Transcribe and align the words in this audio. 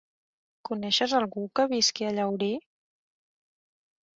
Coneixes 0.69 1.13
algú 1.17 1.43
que 1.59 1.65
visqui 1.75 2.07
a 2.07 2.15
Llaurí? 2.17 2.51